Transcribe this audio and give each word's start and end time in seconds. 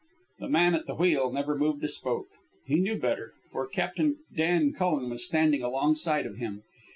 The 0.39 0.49
man 0.49 0.73
at 0.73 0.87
the 0.87 0.95
wheel 0.95 1.31
never 1.31 1.55
moved 1.55 1.83
a 1.83 1.87
spoke. 1.87 2.29
He 2.65 2.79
knew 2.79 2.97
better, 2.97 3.33
for 3.51 3.67
Captain 3.67 4.15
Dan 4.35 4.73
Cullen 4.73 5.11
was 5.11 5.23
standing 5.23 5.61
alongside 5.61 6.25
of 6.25 6.37
him. 6.37 6.63